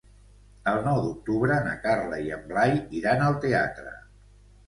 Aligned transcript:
El 0.69 0.79
nou 0.85 1.01
d'octubre 1.07 1.57
na 1.67 1.75
Carla 1.83 2.19
i 2.29 2.33
en 2.37 2.47
Blai 2.53 2.73
iran 3.01 3.21
al 3.27 3.39
teatre. 3.45 3.93